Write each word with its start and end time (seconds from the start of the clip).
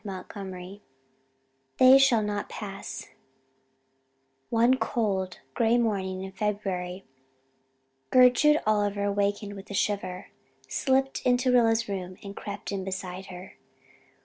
CHAPTER 0.03 0.51
XIX 0.51 0.81
"THEY 1.77 1.97
SHALL 1.99 2.23
NOT 2.23 2.49
PASS" 2.49 3.09
One 4.49 4.77
cold 4.77 5.41
grey 5.53 5.77
morning 5.77 6.23
in 6.23 6.31
February 6.31 7.05
Gertrude 8.09 8.59
Oliver 8.65 9.11
wakened 9.11 9.53
with 9.55 9.69
a 9.69 9.75
shiver, 9.75 10.29
slipped 10.67 11.21
into 11.23 11.51
Rilla's 11.53 11.87
room, 11.87 12.17
and 12.23 12.35
crept 12.35 12.71
in 12.71 12.83
beside 12.83 13.27
her. 13.27 13.57